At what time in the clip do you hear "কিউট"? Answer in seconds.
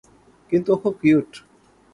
1.01-1.29